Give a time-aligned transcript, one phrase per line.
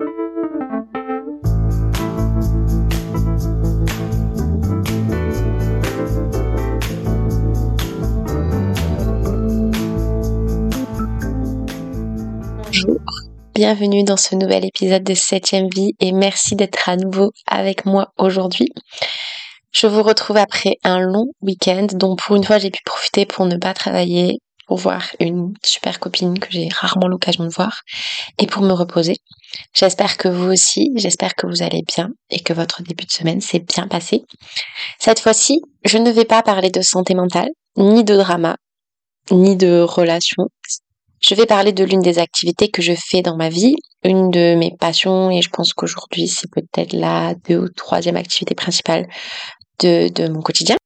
[0.00, 0.08] Bonjour,
[13.54, 18.12] bienvenue dans ce nouvel épisode de 7ème vie et merci d'être à nouveau avec moi
[18.18, 18.68] aujourd'hui.
[19.72, 23.46] Je vous retrouve après un long week-end dont pour une fois j'ai pu profiter pour
[23.46, 27.82] ne pas travailler, pour voir une super copine que j'ai rarement l'occasion de voir
[28.38, 29.16] et pour me reposer.
[29.74, 33.40] J'espère que vous aussi, j'espère que vous allez bien et que votre début de semaine
[33.40, 34.22] s'est bien passé.
[34.98, 38.56] Cette fois-ci, je ne vais pas parler de santé mentale, ni de drama,
[39.30, 40.46] ni de relations.
[41.20, 44.56] Je vais parler de l'une des activités que je fais dans ma vie, une de
[44.56, 49.06] mes passions et je pense qu'aujourd'hui c'est peut-être la deux ou troisième activité principale
[49.80, 50.76] de, de mon quotidien.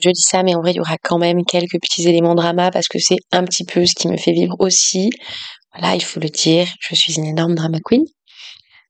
[0.00, 2.70] Je dis ça, mais en vrai, il y aura quand même quelques petits éléments drama
[2.70, 5.10] parce que c'est un petit peu ce qui me fait vivre aussi.
[5.74, 8.04] Voilà, il faut le dire, je suis une énorme drama queen.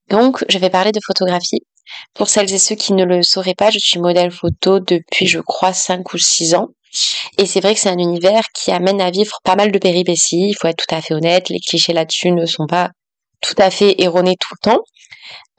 [0.09, 1.61] Donc, je vais parler de photographie.
[2.13, 5.39] Pour celles et ceux qui ne le sauraient pas, je suis modèle photo depuis, je
[5.39, 6.69] crois, 5 ou 6 ans.
[7.37, 10.49] Et c'est vrai que c'est un univers qui amène à vivre pas mal de péripéties.
[10.49, 11.49] Il faut être tout à fait honnête.
[11.49, 12.91] Les clichés là-dessus ne sont pas
[13.41, 14.83] tout à fait erronés tout le temps.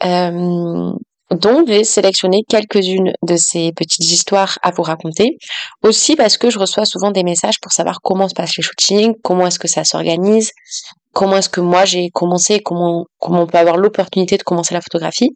[0.05, 0.93] Euh,
[1.31, 5.39] donc, j'ai sélectionné quelques-unes de ces petites histoires à vous raconter.
[5.83, 9.15] Aussi parce que je reçois souvent des messages pour savoir comment se passent les shootings,
[9.23, 10.53] comment est-ce que ça s'organise,
[11.15, 14.81] comment est-ce que moi j'ai commencé, comment, comment on peut avoir l'opportunité de commencer la
[14.81, 15.31] photographie.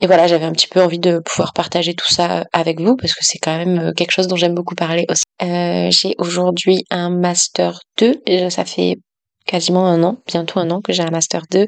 [0.00, 3.14] Et voilà, j'avais un petit peu envie de pouvoir partager tout ça avec vous parce
[3.14, 5.22] que c'est quand même euh, quelque chose dont j'aime beaucoup parler aussi.
[5.42, 8.96] Euh, j'ai aujourd'hui un master 2 et ça fait
[9.46, 11.66] quasiment un an, bientôt un an que j'ai un master 2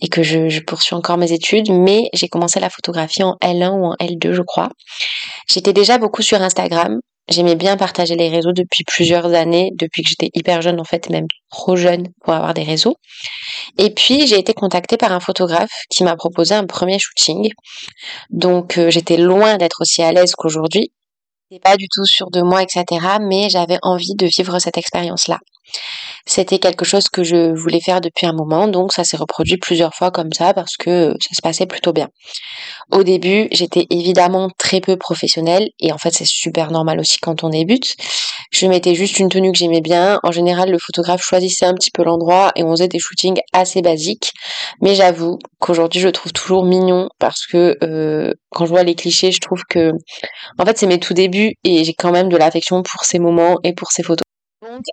[0.00, 3.70] et que je, je poursuis encore mes études, mais j'ai commencé la photographie en L1
[3.70, 4.68] ou en L2 je crois.
[5.50, 10.08] J'étais déjà beaucoup sur Instagram, J'aimais bien partager les réseaux depuis plusieurs années, depuis que
[10.08, 12.96] j'étais hyper jeune en fait, même trop jeune pour avoir des réseaux.
[13.76, 17.50] Et puis j'ai été contactée par un photographe qui m'a proposé un premier shooting.
[18.30, 20.90] Donc euh, j'étais loin d'être aussi à l'aise qu'aujourd'hui.
[21.50, 22.84] J'étais pas du tout sûre de moi, etc.
[23.20, 25.38] Mais j'avais envie de vivre cette expérience-là.
[26.26, 29.94] C'était quelque chose que je voulais faire depuis un moment, donc ça s'est reproduit plusieurs
[29.94, 32.08] fois comme ça parce que ça se passait plutôt bien.
[32.90, 37.44] Au début, j'étais évidemment très peu professionnelle et en fait c'est super normal aussi quand
[37.44, 37.96] on débute.
[38.50, 40.20] Je mettais juste une tenue que j'aimais bien.
[40.22, 43.82] En général, le photographe choisissait un petit peu l'endroit et on faisait des shootings assez
[43.82, 44.32] basiques.
[44.80, 49.32] Mais j'avoue qu'aujourd'hui, je trouve toujours mignon parce que euh, quand je vois les clichés,
[49.32, 49.92] je trouve que
[50.58, 53.56] en fait c'est mes tout débuts et j'ai quand même de l'affection pour ces moments
[53.64, 54.27] et pour ces photos.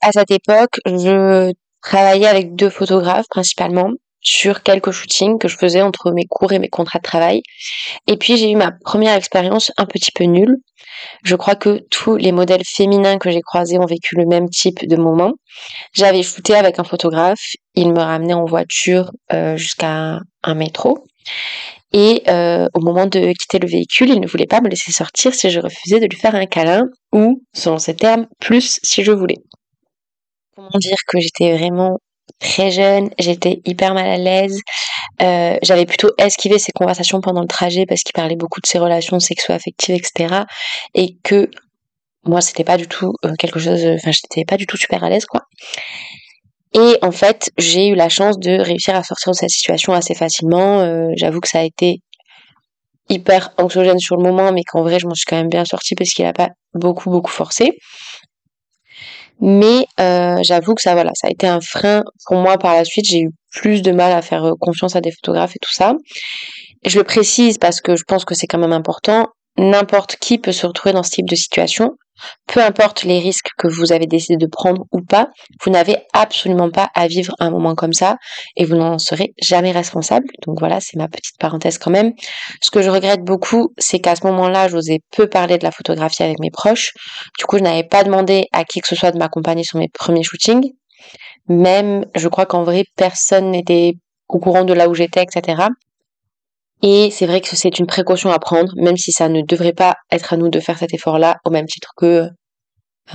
[0.02, 1.52] À cette époque, je
[1.82, 3.90] travaillais avec deux photographes principalement
[4.22, 7.44] sur quelques shootings que je faisais entre mes cours et mes contrats de travail.
[8.08, 10.58] Et puis j'ai eu ma première expérience un petit peu nulle.
[11.24, 14.88] Je crois que tous les modèles féminins que j'ai croisés ont vécu le même type
[14.88, 15.34] de moment.
[15.94, 21.06] J'avais shooté avec un photographe, il me ramenait en voiture euh, jusqu'à un métro.
[21.94, 25.34] Et euh, au moment de quitter le véhicule, il ne voulait pas me laisser sortir
[25.34, 29.12] si je refusais de lui faire un câlin, ou, selon ses termes, plus si je
[29.12, 29.38] voulais.
[30.56, 31.98] Comment dire que j'étais vraiment
[32.40, 34.62] très jeune, j'étais hyper mal à l'aise.
[35.22, 38.80] Euh, j'avais plutôt esquivé ces conversations pendant le trajet parce qu'il parlait beaucoup de ses
[38.80, 40.46] relations sexo-affectives, etc.
[40.94, 41.50] Et que
[42.26, 43.86] moi, c'était pas du tout euh, quelque chose.
[43.86, 45.42] Enfin, j'étais pas du tout super à l'aise, quoi.
[46.74, 50.14] Et en fait, j'ai eu la chance de réussir à sortir de cette situation assez
[50.14, 50.80] facilement.
[50.82, 52.02] Euh, J'avoue que ça a été
[53.10, 55.96] hyper anxiogène sur le moment, mais qu'en vrai, je m'en suis quand même bien sortie
[55.96, 57.78] parce qu'il a pas beaucoup, beaucoup forcé.
[59.42, 62.86] Mais euh, j'avoue que ça, voilà, ça a été un frein pour moi par la
[62.86, 63.06] suite.
[63.06, 65.94] J'ai eu plus de mal à faire euh, confiance à des photographes et tout ça.
[66.86, 69.28] je le précise parce que je pense que c'est quand même important.
[69.58, 71.96] N'importe qui peut se retrouver dans ce type de situation.
[72.48, 75.30] Peu importe les risques que vous avez décidé de prendre ou pas,
[75.64, 78.18] vous n'avez absolument pas à vivre un moment comme ça
[78.56, 80.28] et vous n'en serez jamais responsable.
[80.46, 82.14] Donc voilà, c'est ma petite parenthèse quand même.
[82.62, 86.24] Ce que je regrette beaucoup, c'est qu'à ce moment-là, j'osais peu parler de la photographie
[86.24, 86.94] avec mes proches.
[87.38, 89.90] Du coup, je n'avais pas demandé à qui que ce soit de m'accompagner sur mes
[89.90, 90.72] premiers shootings.
[91.48, 93.94] Même, je crois qu'en vrai, personne n'était
[94.28, 95.68] au courant de là où j'étais, etc.
[96.82, 99.96] Et c'est vrai que c'est une précaution à prendre, même si ça ne devrait pas
[100.12, 102.30] être à nous de faire cet effort-là, au même titre que euh,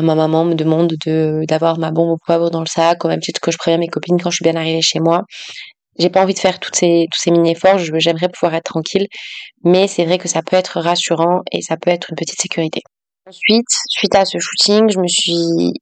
[0.02, 3.20] ma maman me demande de d'avoir ma bombe au poivre dans le sac, au même
[3.20, 5.22] titre que je préviens mes copines quand je suis bien arrivée chez moi.
[5.98, 9.06] J'ai pas envie de faire toutes ces, tous ces mini-efforts, j'aimerais pouvoir être tranquille,
[9.64, 12.80] mais c'est vrai que ça peut être rassurant et ça peut être une petite sécurité.
[13.28, 15.72] Ensuite, suite à ce shooting, je me suis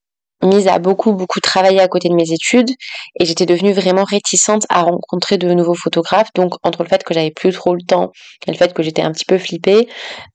[0.42, 2.70] mise à beaucoup beaucoup travailler à côté de mes études
[3.18, 6.30] et j'étais devenue vraiment réticente à rencontrer de nouveaux photographes.
[6.34, 8.12] Donc entre le fait que j'avais plus trop le temps
[8.46, 9.88] et le fait que j'étais un petit peu flippée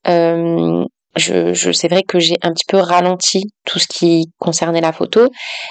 [0.08, 0.84] euh,
[1.16, 4.92] je, je c'est vrai que j'ai un petit peu ralenti tout ce qui concernait la
[4.92, 5.28] photo.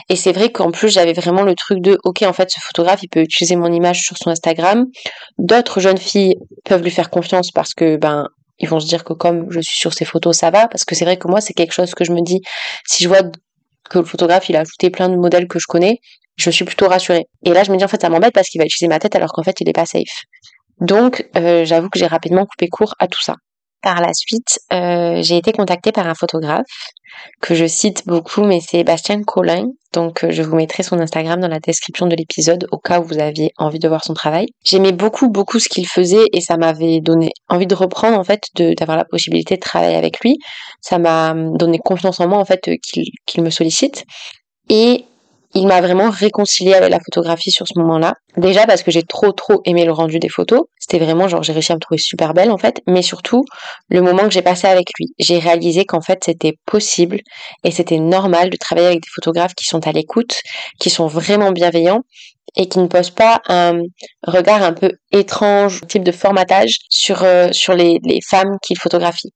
[0.10, 3.04] Et c'est vrai qu'en plus j'avais vraiment le truc de ok en fait ce photographe
[3.04, 4.86] il peut utiliser mon image sur son Instagram.
[5.38, 8.28] D'autres jeunes filles peuvent lui faire confiance parce que ben
[8.60, 10.68] ils vont se dire que comme je suis sur ces photos ça va.
[10.68, 12.42] Parce que c'est vrai que moi c'est quelque chose que je me dis
[12.88, 13.24] si je vois
[13.90, 16.00] que le photographe il a ajouté plein de modèles que je connais
[16.36, 17.28] je suis plutôt rassurée.
[17.46, 19.16] Et là je me dis en fait ça m'embête parce qu'il va utiliser ma tête
[19.16, 20.24] alors qu'en fait il est pas safe.
[20.80, 23.36] Donc euh, j'avoue que j'ai rapidement coupé court à tout ça
[23.84, 26.66] par la suite, euh, j'ai été contactée par un photographe
[27.42, 29.68] que je cite beaucoup, mais c'est Bastien Collin.
[29.94, 33.04] Donc, euh, je vous mettrai son Instagram dans la description de l'épisode au cas où
[33.04, 34.48] vous aviez envie de voir son travail.
[34.66, 38.42] J'aimais beaucoup, beaucoup ce qu'il faisait et ça m'avait donné envie de reprendre, en fait,
[38.56, 40.38] d'avoir la possibilité de travailler avec lui.
[40.82, 44.06] Ça m'a donné confiance en moi, en fait, qu'il me sollicite.
[44.70, 45.06] Et
[45.56, 48.14] il m'a vraiment réconcilié avec la photographie sur ce moment-là.
[48.38, 50.62] Déjà parce que j'ai trop trop aimé le rendu des photos.
[50.80, 53.44] C'était vraiment genre j'ai réussi à me trouver super belle en fait, mais surtout
[53.90, 55.14] le moment que j'ai passé avec lui.
[55.20, 57.20] J'ai réalisé qu'en fait c'était possible
[57.64, 60.42] et c'était normal de travailler avec des photographes qui sont à l'écoute,
[60.80, 62.02] qui sont vraiment bienveillants
[62.56, 63.80] et qui ne posent pas un
[64.26, 69.34] regard un peu étrange, type de formatage sur euh, sur les, les femmes qu'ils photographient.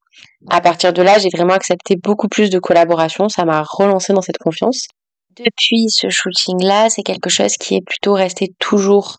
[0.50, 4.22] À partir de là, j'ai vraiment accepté beaucoup plus de collaboration, ça m'a relancé dans
[4.22, 4.88] cette confiance
[5.46, 9.18] depuis ce shooting-là, c'est quelque chose qui est plutôt resté toujours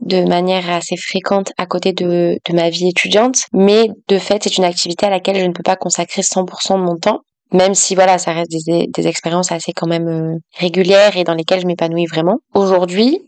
[0.00, 3.46] de manière assez fréquente à côté de, ma vie étudiante.
[3.52, 6.82] Mais de fait, c'est une activité à laquelle je ne peux pas consacrer 100% de
[6.82, 7.20] mon temps.
[7.52, 11.60] Même si voilà, ça reste des, expériences assez quand même euh, régulières et dans lesquelles
[11.60, 12.38] je m'épanouis vraiment.
[12.54, 13.18] Aujourd'hui,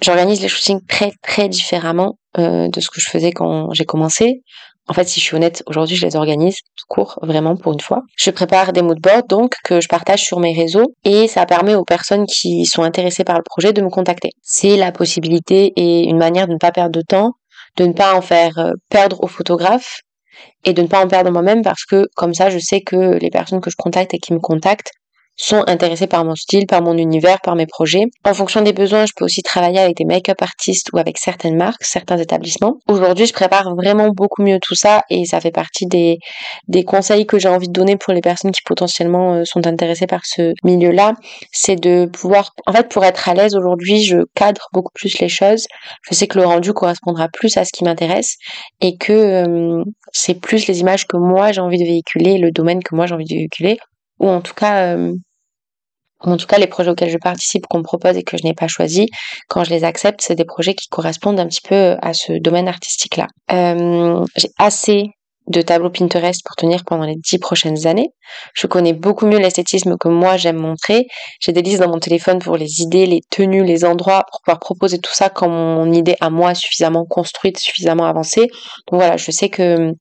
[0.00, 4.42] j'organise les shootings très très différemment euh, de ce que je faisais quand j'ai commencé.
[4.86, 7.80] En fait, si je suis honnête, aujourd'hui, je les organise tout court, vraiment pour une
[7.80, 8.02] fois.
[8.18, 11.84] Je prépare des moodboards donc que je partage sur mes réseaux et ça permet aux
[11.84, 14.30] personnes qui sont intéressées par le projet de me contacter.
[14.42, 17.32] C'est la possibilité et une manière de ne pas perdre de temps,
[17.76, 20.00] de ne pas en faire euh, perdre aux photographes
[20.64, 23.30] et de ne pas en perdre moi-même parce que comme ça, je sais que les
[23.30, 24.92] personnes que je contacte et qui me contactent
[25.36, 28.04] sont intéressés par mon style, par mon univers, par mes projets.
[28.24, 31.56] En fonction des besoins, je peux aussi travailler avec des make-up artistes ou avec certaines
[31.56, 32.78] marques, certains établissements.
[32.88, 36.18] Aujourd'hui, je prépare vraiment beaucoup mieux tout ça et ça fait partie des,
[36.68, 40.06] des conseils que j'ai envie de donner pour les personnes qui potentiellement euh, sont intéressées
[40.06, 41.14] par ce milieu-là.
[41.52, 45.28] C'est de pouvoir, en fait, pour être à l'aise aujourd'hui, je cadre beaucoup plus les
[45.28, 45.66] choses.
[46.08, 48.36] Je sais que le rendu correspondra plus à ce qui m'intéresse
[48.80, 52.82] et que euh, c'est plus les images que moi j'ai envie de véhiculer, le domaine
[52.82, 53.78] que moi j'ai envie de véhiculer
[54.20, 55.14] ou en tout cas euh,
[56.20, 58.54] en tout cas les projets auxquels je participe qu'on me propose et que je n'ai
[58.54, 59.08] pas choisi
[59.48, 62.68] quand je les accepte c'est des projets qui correspondent un petit peu à ce domaine
[62.68, 65.10] artistique là euh, j'ai assez
[65.46, 68.10] de tableaux Pinterest pour tenir pendant les dix prochaines années.
[68.54, 71.06] Je connais beaucoup mieux l'esthétisme que moi j'aime montrer.
[71.40, 74.58] J'ai des listes dans mon téléphone pour les idées, les tenues, les endroits, pour pouvoir
[74.58, 78.48] proposer tout ça quand mon idée à moi est suffisamment construite, suffisamment avancée.
[78.90, 79.92] Donc voilà, je sais que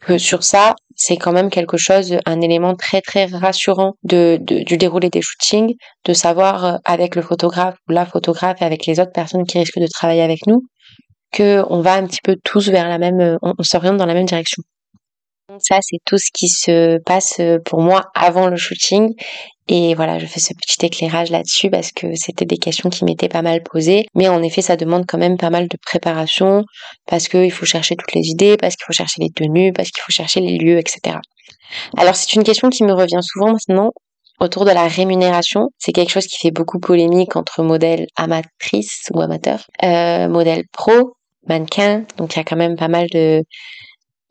[0.00, 4.76] que sur ça, c'est quand même quelque chose, un élément très très rassurant de, du
[4.76, 8.98] déroulé des shootings, de savoir euh, avec le photographe ou la photographe et avec les
[8.98, 10.62] autres personnes qui risquent de travailler avec nous,
[11.32, 14.14] que on va un petit peu tous vers la même, euh, on s'oriente dans la
[14.14, 14.62] même direction.
[15.60, 19.14] Ça, c'est tout ce qui se passe euh, pour moi avant le shooting.
[19.68, 23.28] Et voilà, je fais ce petit éclairage là-dessus parce que c'était des questions qui m'étaient
[23.28, 24.06] pas mal posées.
[24.14, 26.64] Mais en effet, ça demande quand même pas mal de préparation
[27.06, 30.02] parce qu'il faut chercher toutes les idées, parce qu'il faut chercher les tenues, parce qu'il
[30.02, 31.18] faut chercher les lieux, etc.
[31.96, 33.92] Alors, c'est une question qui me revient souvent maintenant
[34.40, 35.68] autour de la rémunération.
[35.78, 41.14] C'est quelque chose qui fait beaucoup polémique entre modèles amatrices ou amateurs, euh, modèles pro,
[41.48, 42.04] mannequins.
[42.16, 43.42] Donc, il y a quand même pas mal de,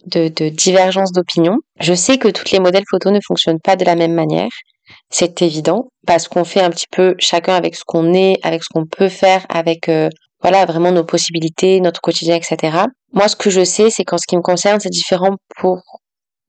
[0.05, 1.57] de, de divergences d'opinion.
[1.79, 4.49] Je sais que toutes les modèles photos ne fonctionnent pas de la même manière.
[5.09, 8.69] C'est évident parce qu'on fait un petit peu chacun avec ce qu'on est, avec ce
[8.73, 10.09] qu'on peut faire, avec euh,
[10.41, 12.77] voilà vraiment nos possibilités, notre quotidien, etc.
[13.13, 15.81] Moi, ce que je sais, c'est qu'en ce qui me concerne, c'est différent pour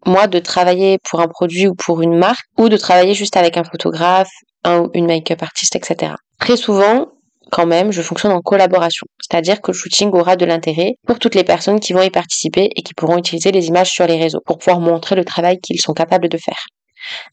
[0.04, 3.56] moi de travailler pour un produit ou pour une marque ou de travailler juste avec
[3.56, 4.30] un photographe,
[4.64, 6.12] un ou une make-up artiste, etc.
[6.38, 7.08] Très souvent,
[7.50, 9.06] quand même, je fonctionne en collaboration.
[9.20, 12.70] C'est-à-dire que le shooting aura de l'intérêt pour toutes les personnes qui vont y participer
[12.74, 15.80] et qui pourront utiliser les images sur les réseaux pour pouvoir montrer le travail qu'ils
[15.80, 16.66] sont capables de faire.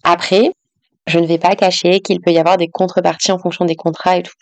[0.03, 0.51] Après,
[1.07, 4.17] je ne vais pas cacher qu'il peut y avoir des contreparties en fonction des contrats
[4.17, 4.33] et tout.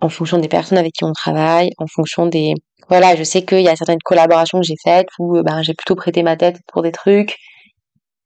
[0.00, 2.54] En fonction des personnes avec qui on travaille, en fonction des...
[2.88, 5.74] Voilà, je sais qu'il y a certaines collaborations que j'ai faites où euh, ben, j'ai
[5.74, 7.36] plutôt prêté ma tête pour des trucs,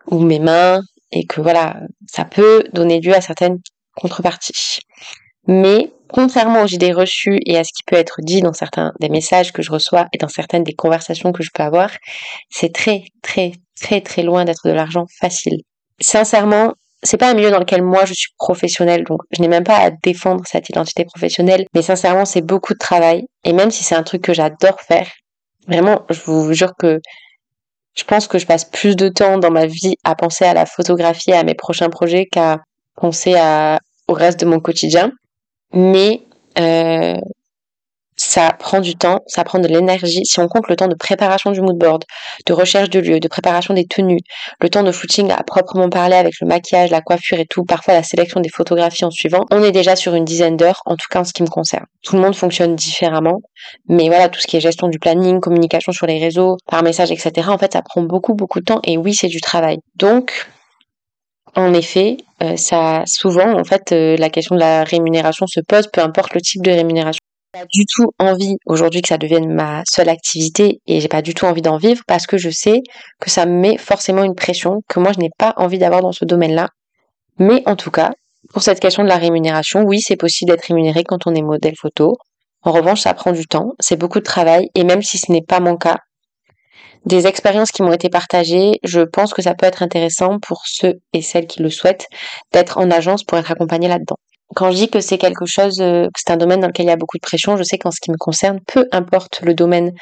[0.06, 3.58] ou mes mains, et que voilà, ça peut donner lieu à certaines
[3.96, 4.80] contreparties.
[5.46, 9.08] Mais contrairement aux idées reçues et à ce qui peut être dit dans certains des
[9.08, 11.90] messages que je reçois et dans certaines des conversations que je peux avoir,
[12.50, 15.58] c'est très très très très loin d'être de l'argent facile.
[16.00, 19.64] Sincèrement, c'est pas un milieu dans lequel moi je suis professionnelle, donc je n'ai même
[19.64, 23.82] pas à défendre cette identité professionnelle, mais sincèrement c'est beaucoup de travail, et même si
[23.82, 25.10] c'est un truc que j'adore faire,
[25.66, 27.00] vraiment je vous jure que
[27.94, 30.66] je pense que je passe plus de temps dans ma vie à penser à la
[30.66, 32.58] photographie et à mes prochains projets qu'à
[32.96, 33.78] penser à,
[34.08, 35.12] au reste de mon quotidien.
[35.72, 36.22] Mais
[36.58, 37.16] euh,
[38.16, 40.24] ça prend du temps, ça prend de l'énergie.
[40.24, 42.04] Si on compte le temps de préparation du moodboard,
[42.46, 44.20] de recherche de lieu, de préparation des tenues,
[44.60, 47.94] le temps de footing à proprement parler avec le maquillage, la coiffure et tout, parfois
[47.94, 51.06] la sélection des photographies en suivant, on est déjà sur une dizaine d'heures, en tout
[51.10, 51.86] cas en ce qui me concerne.
[52.02, 53.40] Tout le monde fonctionne différemment,
[53.88, 57.10] mais voilà, tout ce qui est gestion du planning, communication sur les réseaux, par message,
[57.10, 59.78] etc., en fait, ça prend beaucoup, beaucoup de temps et oui, c'est du travail.
[59.96, 60.46] Donc,
[61.54, 65.88] en effet, euh, ça souvent en fait euh, la question de la rémunération se pose,
[65.92, 67.18] peu importe le type de rémunération
[67.52, 71.34] pas du tout envie aujourd'hui que ça devienne ma seule activité et j'ai pas du
[71.34, 72.80] tout envie d'en vivre parce que je sais
[73.20, 76.12] que ça me met forcément une pression que moi je n'ai pas envie d'avoir dans
[76.12, 76.70] ce domaine-là.
[77.38, 78.12] Mais en tout cas,
[78.54, 81.74] pour cette question de la rémunération, oui, c'est possible d'être rémunéré quand on est modèle
[81.78, 82.16] photo.
[82.62, 85.42] En revanche, ça prend du temps, c'est beaucoup de travail et même si ce n'est
[85.42, 85.98] pas mon cas,
[87.06, 91.00] des expériences qui m'ont été partagées, je pense que ça peut être intéressant pour ceux
[91.12, 92.06] et celles qui le souhaitent
[92.52, 94.18] d'être en agence pour être accompagné là-dedans
[94.54, 96.88] quand je dis que c'est quelque chose, euh, que c'est un domaine dans lequel il
[96.88, 99.54] y a beaucoup de pression, je sais qu'en ce qui me concerne, peu importe le
[99.54, 99.92] domaine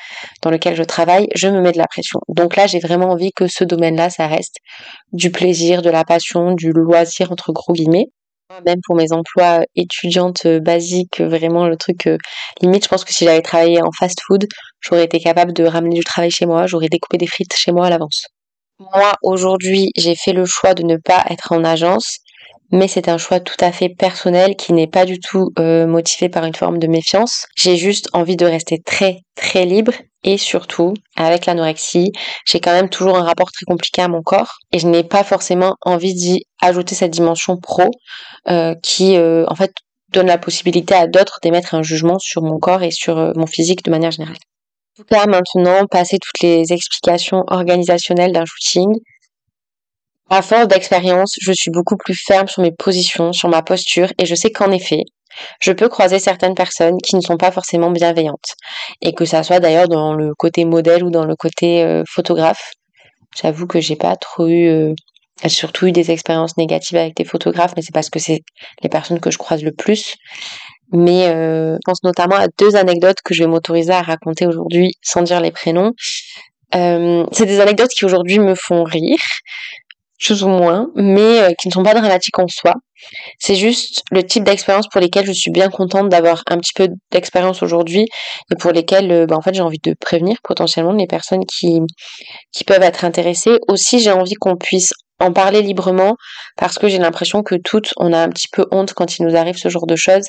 [0.42, 2.20] dans lequel je travaille, je me mets de la pression.
[2.28, 4.56] Donc là, j'ai vraiment envie que ce domaine-là, ça reste
[5.12, 8.06] du plaisir, de la passion, du loisir entre gros guillemets.
[8.66, 12.18] Même pour mes emplois étudiantes euh, basiques, vraiment le truc euh,
[12.60, 14.44] limite, je pense que si j'avais travaillé en fast-food,
[14.80, 17.86] j'aurais été capable de ramener du travail chez moi, j'aurais découpé des frites chez moi
[17.86, 18.26] à l'avance.
[18.78, 22.18] Moi, aujourd'hui, j'ai fait le choix de ne pas être en agence
[22.72, 26.28] mais c'est un choix tout à fait personnel qui n'est pas du tout euh, motivé
[26.28, 27.46] par une forme de méfiance.
[27.56, 32.12] J'ai juste envie de rester très très libre et surtout avec l'anorexie,
[32.46, 35.24] j'ai quand même toujours un rapport très compliqué à mon corps et je n'ai pas
[35.24, 37.90] forcément envie d'y ajouter cette dimension pro
[38.48, 39.72] euh, qui euh, en fait
[40.12, 43.84] donne la possibilité à d'autres d'émettre un jugement sur mon corps et sur mon physique
[43.84, 44.36] de manière générale.
[45.08, 48.92] Cas, maintenant, passer toutes les explications organisationnelles d'un shooting,
[50.28, 54.26] à force d'expérience, je suis beaucoup plus ferme sur mes positions, sur ma posture, et
[54.26, 55.02] je sais qu'en effet,
[55.60, 58.54] je peux croiser certaines personnes qui ne sont pas forcément bienveillantes.
[59.00, 62.72] Et que ça soit d'ailleurs dans le côté modèle ou dans le côté euh, photographe.
[63.40, 64.94] J'avoue que j'ai pas trop eu, euh,
[65.48, 68.40] surtout eu des expériences négatives avec des photographes, mais c'est parce que c'est
[68.82, 70.14] les personnes que je croise le plus.
[70.92, 74.92] Mais euh, je pense notamment à deux anecdotes que je vais m'autoriser à raconter aujourd'hui
[75.02, 75.92] sans dire les prénoms.
[76.72, 79.18] c'est des anecdotes qui aujourd'hui me font rire
[80.20, 82.74] plus ou moins, mais euh, qui ne sont pas dramatiques en soi.
[83.38, 86.88] C'est juste le type d'expérience pour lesquelles je suis bien contente d'avoir un petit peu
[87.10, 88.06] d'expérience aujourd'hui
[88.52, 91.80] et pour lesquelles euh, bah, en fait j'ai envie de prévenir potentiellement les personnes qui
[92.52, 93.58] qui peuvent être intéressées.
[93.68, 96.16] Aussi j'ai envie qu'on puisse en parler librement
[96.56, 99.36] parce que j'ai l'impression que toutes on a un petit peu honte quand il nous
[99.36, 100.26] arrive ce genre de choses.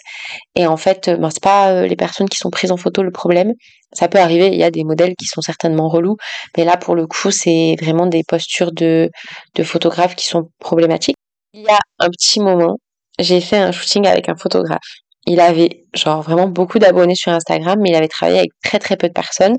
[0.56, 3.12] Et en fait ben, c'est pas euh, les personnes qui sont prises en photo le
[3.12, 3.54] problème.
[3.94, 6.18] Ça peut arriver il y a des modèles qui sont certainement relous.
[6.58, 9.10] Mais là pour le coup c'est vraiment des postures de
[9.56, 11.16] de photographes qui sont problématiques.
[11.54, 12.78] Il y a un petit moment
[13.20, 14.80] j'ai fait un shooting avec un photographe.
[15.28, 18.98] Il avait genre vraiment beaucoup d'abonnés sur Instagram, mais il avait travaillé avec très très
[18.98, 19.56] peu de personnes.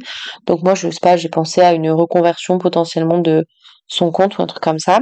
[0.46, 3.44] Donc moi, je sais pas, j'ai pensé à une reconversion potentiellement de
[3.86, 5.00] son compte ou un truc comme ça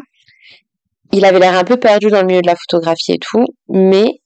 [1.13, 4.21] il avait l'air un peu perdu dans le milieu de la photographie et tout, mais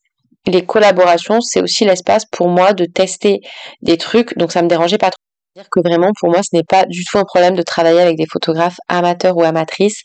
[0.46, 3.40] les collaborations, c'est aussi l'espace pour moi de tester
[3.82, 5.18] des trucs, donc ça me dérangeait pas trop.
[5.56, 8.16] dire que vraiment, pour moi, ce n'est pas du tout un problème de travailler avec
[8.16, 10.02] des photographes amateurs ou amatrices,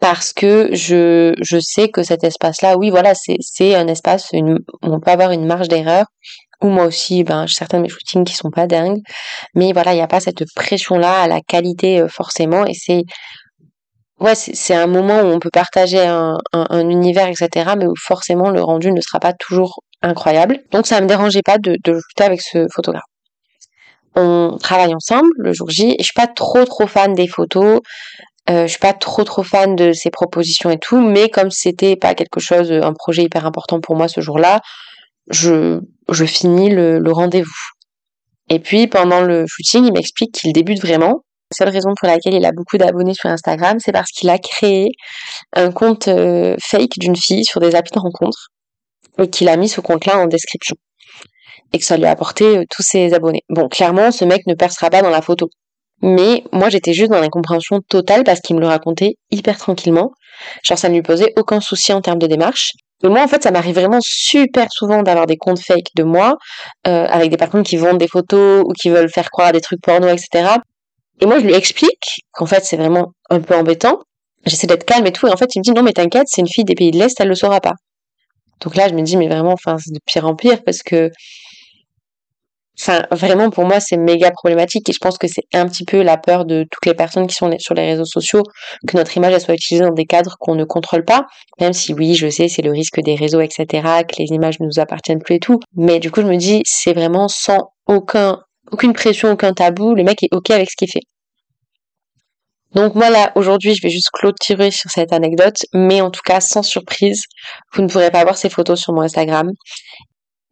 [0.00, 5.00] parce que je, je sais que cet espace-là, oui, voilà, c'est, un espace, où on
[5.00, 6.06] peut avoir une marge d'erreur,
[6.62, 9.00] ou moi aussi, ben, certains de mes shootings qui sont pas dingues,
[9.54, 13.02] mais voilà, il n'y a pas cette pression-là à la qualité euh, forcément, et c'est
[14.20, 18.50] ouais, c'est un moment où on peut partager un, un, univers, etc., mais où forcément
[18.50, 20.60] le rendu ne sera pas toujours incroyable.
[20.70, 23.02] Donc ça me dérangeait pas de, de avec ce photographe.
[24.16, 27.80] On travaille ensemble le jour J, je suis pas trop trop fan des photos,
[28.48, 31.96] euh, je suis pas trop trop fan de ses propositions et tout, mais comme c'était
[31.96, 34.60] pas quelque chose, un projet hyper important pour moi ce jour-là,
[35.30, 35.80] je,
[36.26, 37.50] finis le rendez-vous.
[38.50, 42.44] Et puis pendant le shooting, il m'explique qu'il débute vraiment, seule raison pour laquelle il
[42.44, 44.90] a beaucoup d'abonnés sur Instagram, c'est parce qu'il a créé
[45.52, 48.48] un compte euh, fake d'une fille sur des applis de rencontre
[49.18, 50.76] et qu'il a mis ce compte-là en description
[51.72, 53.42] et que ça lui a apporté euh, tous ses abonnés.
[53.48, 55.48] Bon, clairement, ce mec ne percera pas dans la photo.
[56.02, 60.12] Mais moi, j'étais juste dans l'incompréhension totale parce qu'il me le racontait hyper tranquillement.
[60.62, 62.72] Genre, ça ne lui posait aucun souci en termes de démarche.
[63.02, 66.36] Et moi, en fait, ça m'arrive vraiment super souvent d'avoir des comptes fake de moi,
[66.86, 69.60] euh, avec des personnes qui vendent des photos ou qui veulent faire croire à des
[69.60, 70.56] trucs porno, etc.
[71.20, 74.00] Et moi, je lui explique qu'en fait, c'est vraiment un peu embêtant.
[74.46, 75.26] J'essaie d'être calme et tout.
[75.26, 76.98] Et en fait, il me dit, non, mais t'inquiète, c'est une fille des pays de
[76.98, 77.74] l'Est, elle le saura pas.
[78.60, 81.10] Donc là, je me dis, mais vraiment, enfin, c'est de pire en pire parce que
[82.80, 86.02] Enfin, vraiment, pour moi, c'est méga problématique et je pense que c'est un petit peu
[86.02, 88.42] la peur de toutes les personnes qui sont sur les réseaux sociaux
[88.86, 91.26] que notre image elle soit utilisée dans des cadres qu'on ne contrôle pas.
[91.60, 93.66] Même si oui, je sais, c'est le risque des réseaux, etc.,
[94.08, 95.60] que les images ne nous appartiennent plus et tout.
[95.76, 98.40] Mais du coup, je me dis, c'est vraiment sans aucun,
[98.70, 99.94] aucune pression, aucun tabou.
[99.94, 101.02] Le mec est ok avec ce qu'il fait.
[102.74, 106.40] Donc moi là, aujourd'hui, je vais juste clôturer sur cette anecdote, mais en tout cas,
[106.40, 107.22] sans surprise,
[107.72, 109.52] vous ne pourrez pas voir ces photos sur mon Instagram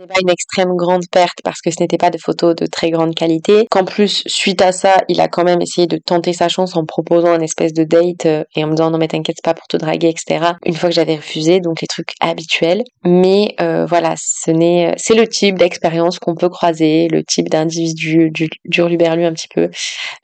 [0.06, 3.14] pas une extrême grande perte parce que ce n'était pas des photos de très grande
[3.14, 3.66] qualité.
[3.70, 6.84] Qu'en plus, suite à ça, il a quand même essayé de tenter sa chance en
[6.84, 9.66] proposant un espèce de date euh, et en me disant non mais t'inquiète pas pour
[9.66, 10.52] te draguer, etc.
[10.64, 12.82] Une fois que j'avais refusé, donc les trucs habituels.
[13.04, 18.30] Mais euh, voilà, ce n'est, c'est le type d'expérience qu'on peut croiser, le type d'individu
[18.30, 19.70] du, hurluberlu un petit peu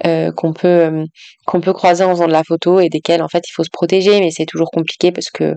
[0.07, 1.05] euh, qu'on peut
[1.47, 3.71] qu'on peut croiser en faisant de la photo et desquels en fait il faut se
[3.71, 5.55] protéger, mais c'est toujours compliqué parce que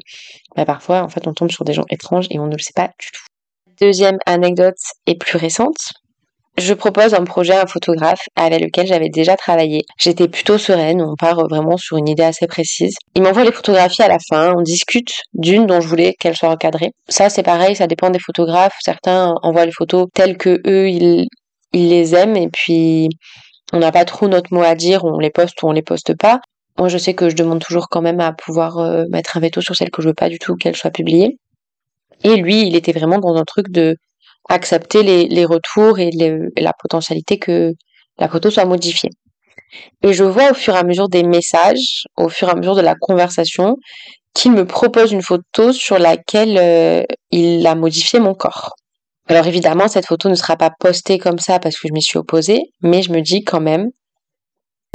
[0.55, 2.73] bah, parfois en fait on tombe sur des gens étranges et on ne le sait
[2.75, 3.30] pas du tout.
[3.81, 5.93] Deuxième anecdote est plus récente.
[6.55, 9.81] Je propose un projet à un photographe avec lequel j'avais déjà travaillé.
[9.97, 12.93] J'étais plutôt sereine, on part vraiment sur une idée assez précise.
[13.15, 16.51] Il m'envoie les photographies à la fin, on discute d'une dont je voulais qu'elle soit
[16.51, 16.91] recadrée.
[17.09, 18.77] Ça c'est pareil, ça dépend des photographes.
[18.83, 21.27] Certains envoient les photos telles que eux ils,
[21.73, 23.09] les aiment et puis
[23.73, 26.15] on n'a pas trop notre mot à dire, on les poste ou on les poste
[26.15, 26.39] pas.
[26.77, 29.59] Moi je sais que je demande toujours quand même à pouvoir euh, mettre un veto
[29.59, 31.39] sur celles que je veux pas du tout qu'elles soient publiées.
[32.23, 33.95] Et lui, il était vraiment dans un truc de
[34.49, 36.09] accepter les, retours et,
[36.57, 37.73] la potentialité que
[38.19, 39.09] la photo soit modifiée.
[40.03, 42.75] Et je vois au fur et à mesure des messages, au fur et à mesure
[42.75, 43.77] de la conversation,
[44.33, 48.75] qu'il me propose une photo sur laquelle euh, il a modifié mon corps.
[49.27, 52.17] Alors évidemment, cette photo ne sera pas postée comme ça parce que je m'y suis
[52.17, 53.89] opposée, mais je me dis quand même,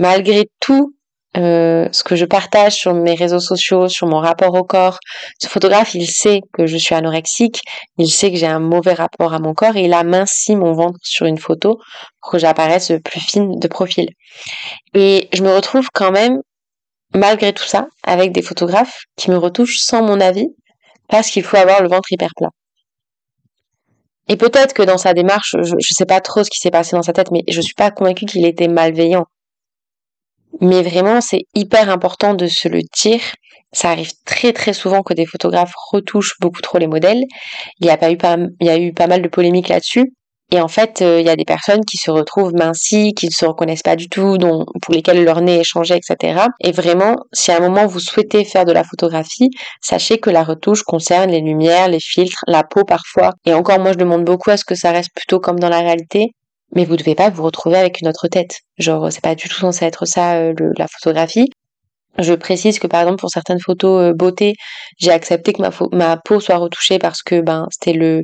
[0.00, 0.95] malgré tout
[1.36, 4.98] euh, ce que je partage sur mes réseaux sociaux, sur mon rapport au corps.
[5.40, 7.60] Ce photographe, il sait que je suis anorexique,
[7.98, 10.72] il sait que j'ai un mauvais rapport à mon corps et il a minci mon
[10.72, 11.78] ventre sur une photo
[12.20, 14.08] pour que j'apparaisse plus fine de profil.
[14.94, 16.40] Et je me retrouve quand même,
[17.14, 20.48] malgré tout ça, avec des photographes qui me retouchent sans mon avis
[21.08, 22.50] parce qu'il faut avoir le ventre hyper plat.
[24.28, 26.96] Et peut-être que dans sa démarche, je, ne sais pas trop ce qui s'est passé
[26.96, 29.26] dans sa tête, mais je suis pas convaincue qu'il était malveillant.
[30.60, 33.20] Mais vraiment, c'est hyper important de se le dire.
[33.72, 37.22] Ça arrive très très souvent que des photographes retouchent beaucoup trop les modèles.
[37.80, 40.12] Il y a, pas eu, pas, il y a eu pas mal de polémiques là-dessus.
[40.52, 43.32] Et en fait, euh, il y a des personnes qui se retrouvent mincies, qui ne
[43.32, 46.44] se reconnaissent pas du tout, dont, pour lesquelles leur nez est changé, etc.
[46.60, 49.50] Et vraiment, si à un moment vous souhaitez faire de la photographie,
[49.82, 53.32] sachez que la retouche concerne les lumières, les filtres, la peau parfois.
[53.44, 55.80] Et encore, moi, je demande beaucoup à ce que ça reste plutôt comme dans la
[55.80, 56.30] réalité
[56.74, 58.60] mais vous devez pas vous retrouver avec une autre tête.
[58.78, 61.48] Genre, c'est pas du tout censé être ça, euh, la photographie.
[62.18, 64.54] Je précise que par exemple pour certaines photos euh, beauté,
[64.98, 68.22] j'ai accepté que ma, ma peau soit retouchée parce que ben c'était le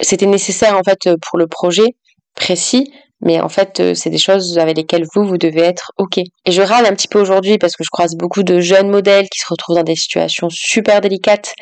[0.00, 1.86] c'était nécessaire en fait pour le projet
[2.34, 6.18] précis, mais en fait, euh, c'est des choses avec lesquelles vous, vous devez être OK.
[6.18, 9.28] Et je râle un petit peu aujourd'hui parce que je croise beaucoup de jeunes modèles
[9.28, 11.54] qui se retrouvent dans des situations super délicates.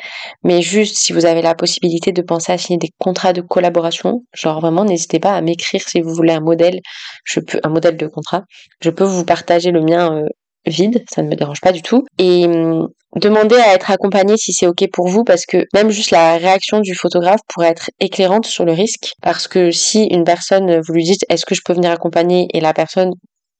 [0.43, 4.23] Mais juste, si vous avez la possibilité de penser à signer des contrats de collaboration,
[4.33, 6.79] genre vraiment, n'hésitez pas à m'écrire si vous voulez un modèle,
[7.25, 8.43] je peux, un modèle de contrat.
[8.81, 10.25] Je peux vous partager le mien euh,
[10.65, 12.03] vide, ça ne me dérange pas du tout.
[12.17, 16.11] Et hum, demandez à être accompagné si c'est ok pour vous parce que même juste
[16.11, 20.79] la réaction du photographe pourrait être éclairante sur le risque parce que si une personne
[20.81, 23.11] vous lui dites est-ce que je peux venir accompagner et la personne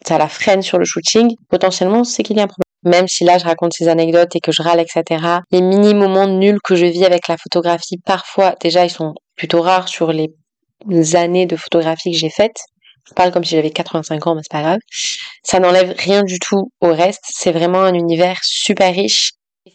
[0.06, 3.24] ça la freine sur le shooting potentiellement c'est qu'il y a un problème même si
[3.24, 6.76] là je raconte ces anecdotes et que je râle etc les mini moments nuls que
[6.76, 11.56] je vis avec la photographie parfois déjà ils sont plutôt rares sur les années de
[11.56, 12.62] photographie que j'ai faites
[13.08, 14.80] je parle comme si j'avais 85 ans, mais c'est pas grave.
[15.44, 17.24] Ça n'enlève rien du tout au reste.
[17.30, 19.32] C'est vraiment un univers super riche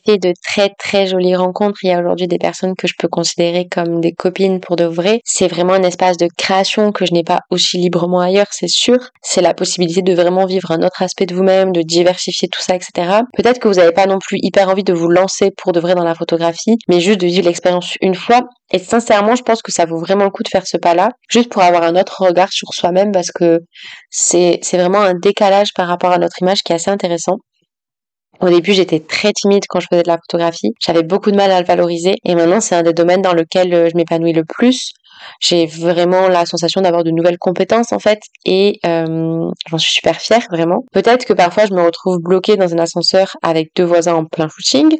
[0.06, 1.78] de très très jolies rencontres.
[1.82, 4.84] Il y a aujourd'hui des personnes que je peux considérer comme des copines pour de
[4.84, 5.20] vrai.
[5.24, 8.98] C'est vraiment un espace de création que je n'ai pas aussi librement ailleurs, c'est sûr.
[9.22, 12.76] C'est la possibilité de vraiment vivre un autre aspect de vous-même, de diversifier tout ça,
[12.76, 13.22] etc.
[13.36, 15.94] Peut-être que vous n'avez pas non plus hyper envie de vous lancer pour de vrai
[15.94, 18.42] dans la photographie, mais juste de vivre l'expérience une fois.
[18.72, 21.50] Et sincèrement, je pense que ça vaut vraiment le coup de faire ce pas-là, juste
[21.50, 23.60] pour avoir un autre regard sur soi-même, parce que
[24.10, 27.36] c'est vraiment un décalage par rapport à notre image qui est assez intéressant.
[28.40, 30.72] Au début, j'étais très timide quand je faisais de la photographie.
[30.80, 32.16] J'avais beaucoup de mal à le valoriser.
[32.24, 34.92] Et maintenant, c'est un des domaines dans lequel euh, je m'épanouis le plus.
[35.40, 40.16] J'ai vraiment la sensation d'avoir de nouvelles compétences en fait et euh, j'en suis super
[40.16, 40.84] fière vraiment.
[40.92, 44.48] Peut-être que parfois je me retrouve bloquée dans un ascenseur avec deux voisins en plein
[44.48, 44.98] footing.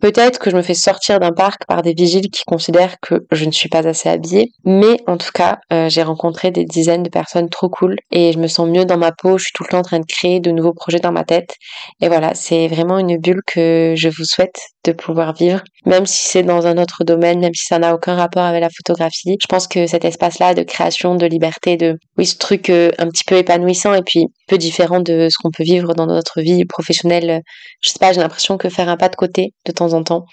[0.00, 3.44] Peut-être que je me fais sortir d'un parc par des vigiles qui considèrent que je
[3.46, 7.08] ne suis pas assez habillée, mais en tout cas, euh, j'ai rencontré des dizaines de
[7.08, 9.70] personnes trop cool et je me sens mieux dans ma peau, je suis tout le
[9.70, 11.54] temps en train de créer de nouveaux projets dans ma tête.
[12.00, 16.28] Et voilà, c'est vraiment une bulle que je vous souhaite de pouvoir vivre, même si
[16.28, 19.36] c'est dans un autre domaine, même si ça n'a aucun rapport avec la photographie.
[19.40, 23.08] Je pense que cet espace-là de création, de liberté, de oui, ce truc euh, un
[23.08, 26.64] petit peu épanouissant et puis peu différent de ce qu'on peut vivre dans notre vie
[26.64, 27.42] professionnelle.
[27.80, 30.24] Je sais pas, j'ai l'impression que faire un pas de côté de temps en temps,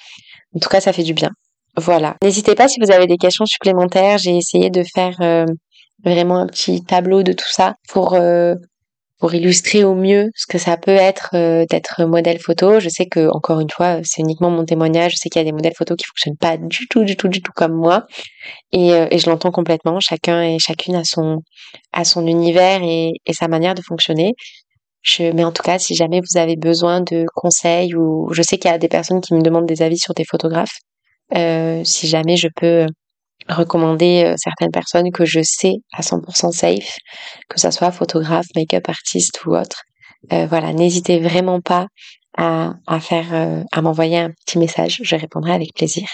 [0.55, 1.29] en tout cas, ça fait du bien.
[1.75, 2.15] Voilà.
[2.21, 4.19] N'hésitez pas si vous avez des questions supplémentaires.
[4.19, 5.45] J'ai essayé de faire euh,
[6.03, 8.53] vraiment un petit tableau de tout ça pour euh,
[9.23, 12.81] pour illustrer au mieux ce que ça peut être euh, d'être modèle photo.
[12.81, 15.13] Je sais que encore une fois, c'est uniquement mon témoignage.
[15.13, 17.29] Je sais qu'il y a des modèles photos qui fonctionnent pas du tout, du tout,
[17.29, 18.05] du tout comme moi,
[18.73, 20.01] et, euh, et je l'entends complètement.
[20.01, 21.37] Chacun et chacune a son
[21.93, 24.33] a son univers et, sa manière de fonctionner.
[25.19, 28.69] Mais en tout cas, si jamais vous avez besoin de conseils ou je sais qu'il
[28.71, 30.79] y a des personnes qui me demandent des avis sur des photographes,
[31.33, 32.87] euh, si jamais je peux
[33.49, 36.97] recommander euh, certaines personnes que je sais à 100% safe,
[37.49, 39.81] que ça soit photographe, make-up artiste ou autre.
[40.31, 41.87] Euh, voilà, n'hésitez vraiment pas
[42.37, 46.07] à, à faire, euh, à m'envoyer un petit message, je répondrai avec plaisir.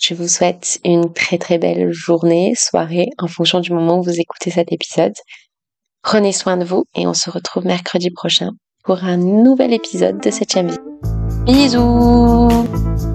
[0.00, 4.20] Je vous souhaite une très très belle journée, soirée, en fonction du moment où vous
[4.20, 5.14] écoutez cet épisode.
[6.02, 8.50] Prenez soin de vous et on se retrouve mercredi prochain
[8.84, 10.78] pour un nouvel épisode de 7ème vie.
[11.46, 13.13] Bisous